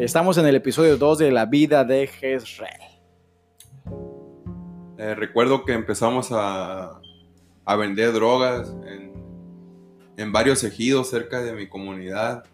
Estamos 0.00 0.38
en 0.38 0.46
el 0.46 0.56
episodio 0.56 0.96
2 0.96 1.18
de 1.18 1.30
La 1.30 1.44
vida 1.44 1.84
de 1.84 2.06
Jezreel. 2.06 2.72
Eh, 4.96 5.14
recuerdo 5.14 5.66
que 5.66 5.74
empezamos 5.74 6.32
a, 6.32 7.02
a 7.66 7.76
vender 7.76 8.10
drogas 8.14 8.74
en, 10.16 10.32
varios 10.32 10.64
ejidos 10.64 11.10
cerca 11.10 11.42
de 11.42 11.52
mi 11.52 11.68
comunidad, 11.68 12.44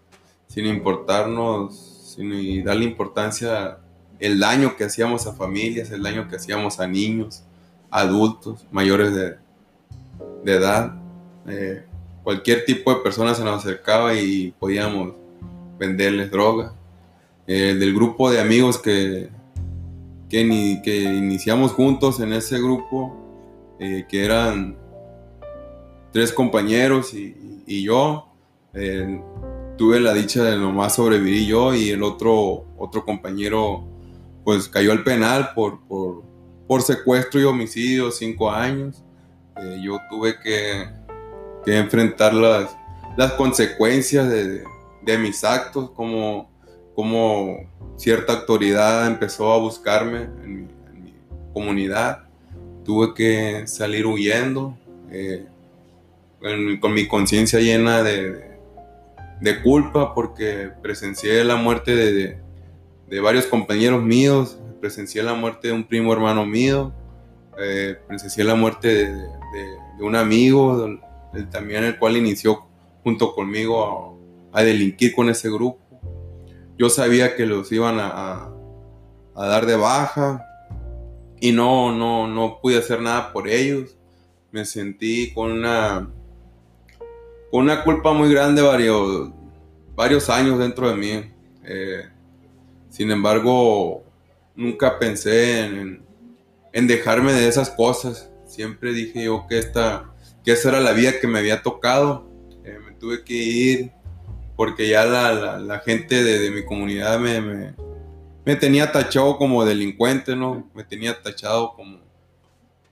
sin 0.48 0.67
importarnos, 0.67 2.17
sin 2.17 2.64
darle 2.64 2.85
importancia 2.85 3.79
el 4.18 4.40
daño 4.40 4.76
que 4.76 4.82
hacíamos 4.82 5.29
a 5.29 5.32
familias, 5.32 5.93
el 5.93 6.03
daño 6.03 6.26
que 6.29 6.35
hacíamos 6.35 6.81
a 6.81 6.89
niños, 6.89 7.44
adultos, 7.93 8.67
mayores 8.72 9.14
de, 9.14 9.36
de 10.43 10.53
edad. 10.53 10.96
Eh, 11.46 11.85
cualquier 12.25 12.64
tipo 12.64 12.93
de 12.93 13.03
persona 13.03 13.36
se 13.36 13.44
nos 13.44 13.64
acercaba 13.64 14.14
y 14.14 14.50
podíamos 14.58 15.14
venderles 15.79 16.29
droga. 16.29 16.75
Eh, 17.49 17.75
del 17.75 17.95
grupo 17.95 18.29
de 18.31 18.41
amigos 18.41 18.79
que, 18.79 19.29
que, 20.29 20.45
ni, 20.45 20.82
que 20.82 21.03
iniciamos 21.03 21.73
juntos 21.73 22.18
en 22.18 22.32
ese 22.32 22.59
grupo, 22.59 23.77
eh, 23.79 24.04
que 24.09 24.25
eran 24.25 24.77
tres 26.13 26.32
compañeros 26.32 27.14
y, 27.14 27.63
y 27.67 27.85
yo. 27.85 28.32
Eh, 28.75 29.21
tuve 29.79 30.01
la 30.01 30.13
dicha 30.13 30.43
de 30.43 30.57
nomás 30.57 30.96
sobrevivir 30.96 31.46
yo 31.46 31.75
y 31.75 31.90
el 31.90 32.03
otro, 32.03 32.67
otro 32.78 33.05
compañero 33.05 33.84
pues 34.45 34.69
cayó 34.69 34.92
al 34.92 35.05
penal 35.05 35.51
por, 35.55 35.81
por, 35.87 36.23
por 36.67 36.83
secuestro 36.83 37.41
y 37.41 37.45
homicidio, 37.45 38.11
cinco 38.11 38.51
años. 38.51 39.03
Yo 39.83 39.98
tuve 40.11 40.39
que, 40.41 40.87
que, 41.65 41.78
enfrentar 41.78 42.34
las, 42.34 42.77
las 43.17 43.33
consecuencias 43.33 44.28
de, 44.28 44.62
de 45.03 45.19
mis 45.19 45.42
actos, 45.45 45.91
como, 45.92 46.51
como 46.97 47.69
cierta 47.97 48.33
autoridad 48.33 49.06
empezó 49.06 49.52
a 49.52 49.58
buscarme 49.58 50.22
en 50.42 50.62
mi, 50.62 50.66
comunidad. 51.52 52.25
Tuve 52.84 53.14
que 53.14 53.66
salir 53.66 54.06
huyendo, 54.06 54.77
eh, 55.11 55.44
con 56.80 56.94
mi 56.94 57.06
conciencia 57.06 57.61
llena 57.61 58.02
de, 58.02 58.44
culpa 59.62 60.14
porque 60.14 60.70
presencié 60.83 61.44
la 61.44 61.56
muerte 61.56 61.94
de, 61.94 63.20
varios 63.20 63.47
compañeros 63.47 64.02
míos, 64.02 64.58
presencié 64.80 65.22
la 65.22 65.34
muerte 65.34 65.69
de 65.69 65.74
un 65.74 65.84
primo 65.84 66.12
hermano 66.12 66.47
mío, 66.47 66.92
eh, 67.58 67.97
presencié 68.06 68.44
la 68.44 68.55
muerte 68.55 68.89
de, 68.89 69.24
un 70.00 70.14
amigo, 70.14 70.98
también 71.50 71.84
el 71.84 71.98
cual 71.98 72.17
inició 72.17 72.67
junto 73.02 73.34
conmigo 73.34 74.19
a 74.52 74.62
delinquir 74.62 75.14
con 75.14 75.28
ese 75.30 75.48
grupo 75.50 75.86
yo 76.79 76.91
sabía 76.91 77.37
que 77.37 77.47
los 77.47 77.73
iban 77.73 77.99
a, 77.99 78.51
a, 79.35 79.47
dar 79.47 79.67
de 79.67 79.77
baja 79.77 80.45
y 81.41 81.53
no, 81.53 81.95
no, 81.95 82.29
no 82.29 82.61
pude 82.61 82.79
hacer 82.79 83.01
nada 83.01 83.33
por 83.33 83.49
ellos. 83.49 83.97
Me 84.53 84.65
sentí 84.65 85.33
con 85.33 85.53
una, 85.53 86.11
con 87.51 87.63
una 87.63 87.83
culpa 87.83 88.13
muy 88.13 88.33
grande 88.33 88.63
varios, 88.63 89.31
varios 89.95 90.29
años 90.29 90.59
dentro 90.59 90.89
de 90.89 90.97
mí. 90.97 91.33
Eh, 91.65 92.05
sin 92.91 93.11
embargo, 93.11 94.05
nunca 94.55 94.99
pensé 94.99 95.65
en, 95.65 96.05
en, 96.73 96.87
dejarme 96.87 97.33
de 97.33 97.49
esas 97.49 97.71
cosas. 97.71 98.31
Siempre 98.47 98.93
dije 98.93 99.25
yo 99.25 99.47
que, 99.49 99.59
esta, 99.59 100.15
que 100.45 100.53
esa 100.53 100.71
era 100.71 100.81
la 100.81 100.93
vida 100.93 101.21
que 101.21 101.27
me 101.27 101.39
había 101.39 101.63
tocado. 101.63 102.29
Eh, 102.65 102.79
me 102.85 102.93
tuve 102.93 103.25
que 103.25 103.35
ir 103.35 103.95
porque 104.57 104.89
ya 104.89 105.05
la, 105.05 105.59
la, 105.59 105.79
gente 105.81 106.25
de, 106.25 106.51
mi 106.51 106.65
comunidad 106.65 107.21
me, 107.21 107.41
me, 107.43 107.75
me, 108.45 108.57
tenía 108.57 108.91
tachado 108.91 109.37
como 109.37 109.65
delincuente, 109.65 110.35
¿no? 110.35 110.69
Me 110.75 110.83
tenía 110.83 111.23
tachado 111.23 111.75
como, 111.75 111.98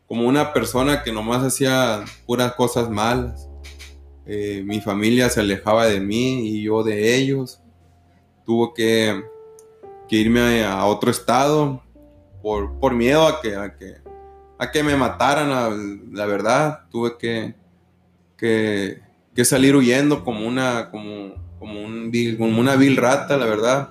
como 0.06 0.28
una 0.28 0.52
persona 0.52 1.02
que 1.02 1.10
nomás 1.10 1.42
hacía 1.42 2.04
puras 2.26 2.52
cosas 2.52 2.90
malas. 2.90 3.48
Eh, 4.26 4.62
mi 4.64 4.80
familia 4.80 5.28
se 5.30 5.40
alejaba 5.40 5.86
de 5.86 6.00
mí 6.00 6.48
y 6.48 6.62
yo 6.62 6.82
de 6.82 7.16
ellos. 7.16 7.60
Tuve 8.44 8.72
que, 8.76 9.24
irme 10.10 10.64
a, 10.64 10.84
otro 10.84 11.10
estado 11.10 11.82
por, 12.42 12.78
por 12.78 12.94
miedo 12.94 13.26
a 13.26 13.40
que, 13.40 13.56
a 13.56 13.74
que, 13.74 13.96
a 14.58 14.70
que 14.70 14.82
me 14.82 14.96
mataran, 14.96 16.12
la 16.12 16.26
verdad. 16.26 16.80
Tuve 16.90 17.16
que, 17.16 17.54
que, 18.36 19.03
que 19.34 19.44
salir 19.44 19.74
huyendo 19.74 20.24
como 20.24 20.46
una, 20.46 20.90
como, 20.90 21.34
como, 21.58 21.82
un 21.82 22.12
como 22.38 22.60
una 22.60 22.76
vil 22.76 22.96
rata, 22.96 23.36
la 23.36 23.46
verdad. 23.46 23.90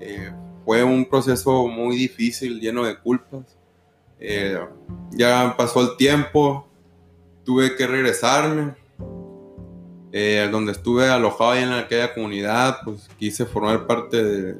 Eh, 0.00 0.32
fue 0.64 0.82
un 0.82 1.04
proceso 1.04 1.68
muy 1.68 1.96
difícil, 1.96 2.60
lleno 2.60 2.84
de 2.84 2.98
culpas. 2.98 3.56
Eh, 4.18 4.58
ya 5.10 5.54
pasó 5.56 5.82
el 5.82 5.96
tiempo, 5.96 6.66
tuve 7.44 7.76
que 7.76 7.86
regresarme. 7.86 8.74
Eh, 10.16 10.48
donde 10.48 10.70
estuve 10.70 11.08
alojado 11.08 11.56
en 11.56 11.72
aquella 11.72 12.14
comunidad, 12.14 12.78
pues 12.84 13.10
quise 13.18 13.44
formar 13.44 13.84
parte 13.84 14.22
de, 14.22 14.54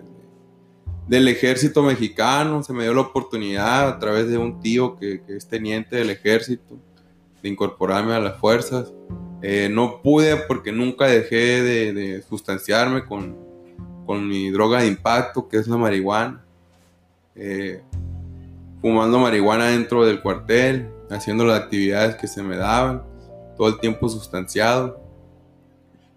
del 1.06 1.28
ejército 1.28 1.80
mexicano. 1.80 2.64
Se 2.64 2.72
me 2.72 2.82
dio 2.82 2.92
la 2.92 3.02
oportunidad 3.02 3.88
a 3.88 3.98
través 4.00 4.28
de 4.28 4.36
un 4.36 4.58
tío 4.60 4.96
que 4.96 5.22
es 5.28 5.46
teniente 5.46 5.94
del 5.94 6.10
ejército 6.10 6.76
de 7.40 7.48
incorporarme 7.48 8.14
a 8.14 8.18
las 8.18 8.36
fuerzas. 8.38 8.92
Eh, 9.46 9.68
no 9.68 10.00
pude 10.00 10.36
porque 10.36 10.72
nunca 10.72 11.06
dejé 11.06 11.62
de, 11.62 12.22
sustanciarme 12.22 13.04
con, 13.04 13.36
con, 14.06 14.26
mi 14.26 14.48
droga 14.48 14.80
de 14.80 14.86
impacto, 14.86 15.46
que 15.46 15.58
es 15.58 15.68
la 15.68 15.76
marihuana. 15.76 16.42
Eh, 17.36 17.82
fumando 18.80 19.18
marihuana 19.18 19.66
dentro 19.66 20.06
del 20.06 20.22
cuartel, 20.22 20.88
haciendo 21.10 21.44
las 21.44 21.60
actividades 21.60 22.14
que 22.14 22.26
se 22.26 22.42
me 22.42 22.56
daban, 22.56 23.02
todo 23.58 23.68
el 23.68 23.78
tiempo 23.80 24.08
sustanciado. 24.08 24.98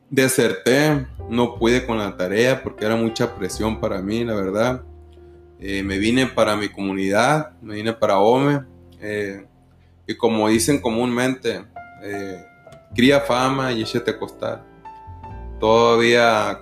Deserté, 0.09 1.05
no 1.29 1.55
pude 1.55 1.85
con 1.85 1.97
la 1.97 2.15
tarea 2.15 2.63
porque 2.63 2.85
era 2.85 2.95
mucha 2.95 3.35
presión 3.35 3.81
para 3.81 4.01
mí, 4.01 4.23
la 4.23 4.35
verdad. 4.35 4.83
Eh, 5.59 5.83
me 5.83 5.97
vine 5.97 6.27
para 6.27 6.55
mi 6.55 6.69
comunidad, 6.69 7.59
me 7.61 7.75
vine 7.75 7.91
para 7.91 8.19
OME. 8.19 8.61
y 10.07 10.15
como 10.15 10.47
dicen 10.47 10.79
comúnmente, 10.79 11.65
cría 12.95 13.21
fama 13.21 13.71
y 13.71 13.81
échate 13.81 14.11
a 14.11 14.19
costar. 14.19 14.63
Todavía 15.59 16.59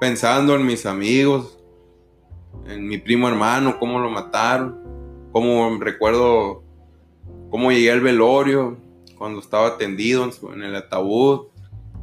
pensando 0.00 0.54
en 0.54 0.64
mis 0.64 0.86
amigos, 0.86 1.58
en 2.66 2.86
mi 2.86 2.98
primo 2.98 3.28
hermano, 3.28 3.78
cómo 3.78 3.98
lo 3.98 4.10
mataron, 4.10 4.78
cómo 5.32 5.78
recuerdo 5.78 6.62
cómo 7.50 7.70
llegué 7.72 7.90
al 7.90 8.00
velorio 8.00 8.78
cuando 9.18 9.40
estaba 9.40 9.76
tendido 9.76 10.28
en, 10.54 10.62
el 10.62 10.74
ataúd. 10.74 11.48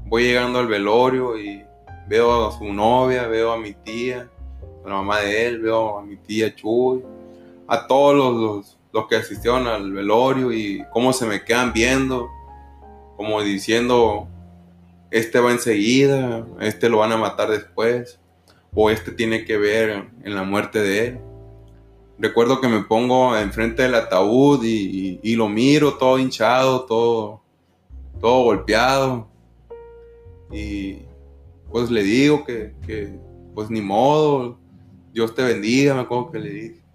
Voy 0.06 0.24
llegando 0.24 0.60
al 0.60 0.68
velorio 0.68 1.38
y 1.38 1.64
veo 2.08 2.48
a 2.48 2.52
su 2.52 2.66
novia, 2.66 3.28
veo 3.28 3.52
a 3.52 3.58
mi 3.58 3.74
tía, 3.74 4.30
a 4.86 4.90
la 4.90 4.96
mamá 4.96 5.20
de 5.22 5.48
él, 5.48 5.60
veo 5.60 5.98
a 5.98 6.04
mi 6.04 6.18
tía 6.18 6.54
Chuy, 6.54 7.02
a 7.68 7.88
todos 7.88 8.16
los, 8.16 8.78
los 8.94 9.08
que 9.08 9.16
asistieron 9.16 9.68
al 9.68 9.92
velorio 9.92 10.54
y 10.54 10.84
cómo 10.94 11.12
se 11.12 11.26
me 11.26 11.44
quedan 11.44 11.74
viendo 11.74 12.30
como 13.18 13.42
diciendo, 13.42 14.28
este 15.10 15.40
va 15.40 15.52
enseguida, 15.52 16.48
este 16.62 16.88
lo 16.88 17.00
van 17.00 17.12
a 17.12 17.18
matar 17.18 17.50
después, 17.50 18.20
o 18.74 18.92
este 18.92 19.12
tiene 19.12 19.44
que 19.44 19.58
ver 19.58 20.08
en 20.24 20.36
la 20.36 20.44
muerte 20.44 20.80
de 20.80 21.08
él. 21.08 21.20
Recuerdo 22.20 22.62
que 22.62 22.68
me 22.68 22.84
pongo 22.84 23.36
enfrente 23.36 23.84
del 23.84 23.96
ataúd 23.96 24.64
y, 24.64 25.20
y, 25.22 25.36
lo 25.36 25.50
miro 25.50 25.96
todo 25.96 26.18
hinchado, 26.18 26.86
todo, 26.86 27.42
todo 28.20 28.44
golpeado. 28.44 29.28
Y 30.52 31.00
pues 31.72 31.92
le 31.92 32.04
digo 32.04 32.44
que, 32.46 32.74
que, 32.86 33.20
pues 33.54 33.70
ni 33.70 33.82
modo, 33.82 34.60
Dios 35.12 35.34
te 35.36 35.44
bendiga, 35.44 35.94
me 35.94 36.02
acuerdo 36.02 36.32
que 36.32 36.40
le 36.40 36.50
dije. 36.50 36.87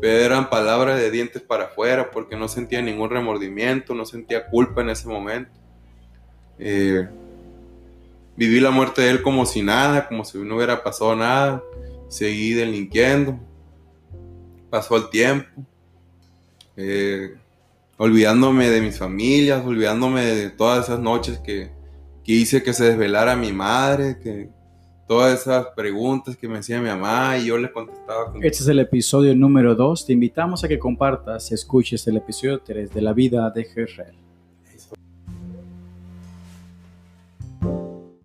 Pero 0.00 0.24
eran 0.24 0.48
palabras 0.48 0.98
de 0.98 1.10
dientes 1.10 1.42
para 1.42 1.64
afuera 1.64 2.10
porque 2.10 2.36
no 2.36 2.48
sentía 2.48 2.80
ningún 2.80 3.10
remordimiento, 3.10 3.94
no 3.94 4.06
sentía 4.06 4.46
culpa 4.46 4.80
en 4.80 4.90
ese 4.90 5.08
momento. 5.08 5.50
Eh, 6.58 7.06
viví 8.36 8.60
la 8.60 8.70
muerte 8.70 9.02
de 9.02 9.10
él 9.10 9.22
como 9.22 9.44
si 9.44 9.62
nada, 9.62 10.08
como 10.08 10.24
si 10.24 10.38
no 10.38 10.56
hubiera 10.56 10.82
pasado 10.82 11.14
nada. 11.16 11.62
Seguí 12.08 12.54
delinquiendo. 12.54 13.38
Pasó 14.70 14.96
el 14.96 15.10
tiempo. 15.10 15.48
Eh, 16.76 17.34
olvidándome 17.98 18.70
de 18.70 18.80
mis 18.80 18.98
familias, 18.98 19.62
olvidándome 19.64 20.24
de 20.24 20.48
todas 20.48 20.84
esas 20.84 20.98
noches 20.98 21.38
que, 21.40 21.70
que 22.24 22.32
hice 22.32 22.62
que 22.62 22.72
se 22.72 22.84
desvelara 22.84 23.36
mi 23.36 23.52
madre, 23.52 24.18
que, 24.18 24.48
todas 25.10 25.40
esas 25.40 25.66
preguntas 25.74 26.36
que 26.36 26.46
me 26.46 26.58
hacía 26.58 26.80
mi 26.80 26.88
mamá 26.88 27.36
y 27.36 27.46
yo 27.46 27.58
le 27.58 27.72
contestaba. 27.72 28.32
Este 28.36 28.62
es 28.62 28.68
el 28.68 28.78
episodio 28.78 29.34
número 29.34 29.74
2. 29.74 30.06
Te 30.06 30.12
invitamos 30.12 30.62
a 30.62 30.68
que 30.68 30.78
compartas 30.78 31.50
y 31.50 31.54
escuches 31.54 32.06
el 32.06 32.18
episodio 32.18 32.60
3 32.60 32.94
de 32.94 33.00
la 33.02 33.12
vida 33.12 33.50
de 33.50 33.64
Jezreel. 33.64 34.29